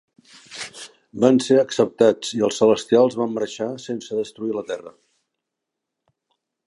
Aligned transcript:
Van 1.25 1.35
ser 1.47 1.57
acceptats, 1.63 2.31
i 2.39 2.41
els 2.47 2.57
Celestials 2.61 3.17
van 3.21 3.35
marxar 3.35 3.67
sense 3.87 4.19
destruir 4.21 4.57
la 4.57 4.65
Terra. 4.73 4.95